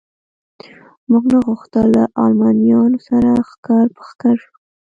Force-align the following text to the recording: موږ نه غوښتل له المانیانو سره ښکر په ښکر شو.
موږ 1.09 1.23
نه 1.33 1.39
غوښتل 1.47 1.85
له 1.97 2.03
المانیانو 2.23 2.99
سره 3.07 3.29
ښکر 3.49 3.85
په 3.95 4.01
ښکر 4.09 4.35
شو. 4.43 4.53